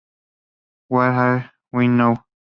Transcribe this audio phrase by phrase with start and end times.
[0.87, 2.25] Where Are We Now?